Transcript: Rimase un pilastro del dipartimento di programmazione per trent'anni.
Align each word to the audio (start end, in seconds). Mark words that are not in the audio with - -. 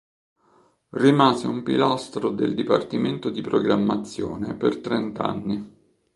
Rimase 0.93 1.45
un 1.45 1.61
pilastro 1.61 2.31
del 2.31 2.55
dipartimento 2.55 3.29
di 3.29 3.41
programmazione 3.41 4.55
per 4.55 4.77
trent'anni. 4.77 5.73